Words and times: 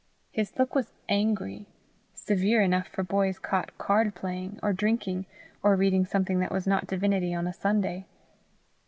His 0.31 0.57
look 0.57 0.73
was 0.73 0.93
angry 1.07 1.67
severe 2.15 2.59
enough 2.59 2.87
for 2.87 3.03
boys 3.03 3.37
caught 3.37 3.77
card 3.77 4.15
playing, 4.15 4.59
or 4.63 4.73
drinking, 4.73 5.27
or 5.61 5.75
reading 5.75 6.05
something 6.07 6.39
that 6.39 6.51
was 6.51 6.65
not 6.65 6.87
divinity 6.87 7.35
on 7.35 7.45
a 7.45 7.53
Sunday. 7.53 8.07